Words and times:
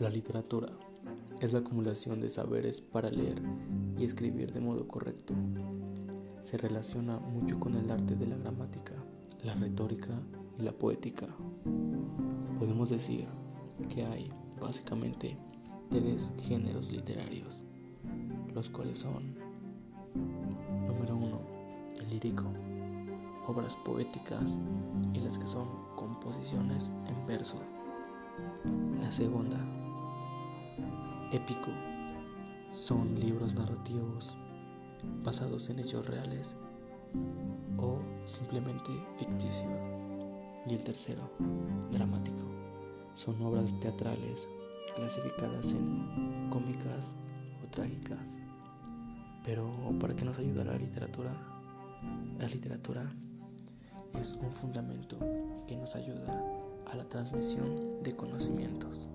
La 0.00 0.08
literatura 0.08 0.66
es 1.42 1.52
la 1.52 1.58
acumulación 1.58 2.22
de 2.22 2.30
saberes 2.30 2.80
para 2.80 3.10
leer 3.10 3.42
y 3.98 4.04
escribir 4.04 4.50
de 4.50 4.62
modo 4.62 4.88
correcto. 4.88 5.34
Se 6.40 6.56
relaciona 6.56 7.20
mucho 7.20 7.60
con 7.60 7.74
el 7.74 7.90
arte 7.90 8.16
de 8.16 8.26
la 8.26 8.38
gramática, 8.38 8.94
la 9.44 9.52
retórica 9.56 10.14
y 10.58 10.62
la 10.62 10.72
poética. 10.72 11.26
Podemos 12.58 12.88
decir 12.88 13.26
que 13.90 14.02
hay 14.02 14.30
básicamente 14.58 15.36
tres 15.90 16.32
géneros 16.38 16.90
literarios, 16.90 17.62
los 18.54 18.70
cuales 18.70 19.00
son, 19.00 19.34
número 20.86 21.14
uno, 21.14 21.42
el 22.00 22.08
lírico, 22.08 22.46
obras 23.46 23.76
poéticas 23.84 24.58
y 25.12 25.18
las 25.18 25.36
que 25.36 25.46
son 25.46 25.68
composiciones 25.94 26.90
en 27.06 27.26
verso. 27.26 27.58
La 28.98 29.12
segunda, 29.12 29.58
épico, 31.32 31.70
son 32.70 33.18
libros 33.18 33.54
narrativos 33.54 34.36
basados 35.22 35.70
en 35.70 35.78
hechos 35.78 36.06
reales 36.06 36.56
o 37.78 37.98
simplemente 38.24 38.90
ficticio. 39.16 39.68
Y 40.66 40.74
el 40.74 40.84
tercero, 40.84 41.30
dramático, 41.90 42.44
son 43.14 43.40
obras 43.42 43.78
teatrales 43.80 44.48
clasificadas 44.94 45.72
en 45.72 46.48
cómicas 46.50 47.14
o 47.64 47.66
trágicas. 47.68 48.38
Pero 49.44 49.68
¿para 49.98 50.14
qué 50.14 50.24
nos 50.24 50.38
ayuda 50.38 50.64
la 50.64 50.76
literatura? 50.76 51.32
La 52.38 52.46
literatura 52.46 53.10
es 54.18 54.34
un 54.34 54.52
fundamento 54.52 55.16
que 55.66 55.76
nos 55.76 55.96
ayuda 55.96 56.42
a 56.90 56.96
la 56.96 57.08
transmisión 57.08 58.02
de 58.02 58.14
conocimientos. 58.14 59.08